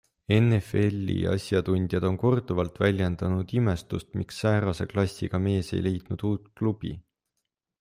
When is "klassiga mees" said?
4.97-5.73